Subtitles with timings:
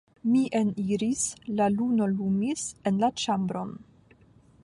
[0.27, 1.25] Mi eniris,
[1.59, 3.77] la luno lumis en la ĉambron.